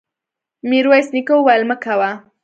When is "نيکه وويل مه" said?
1.15-1.75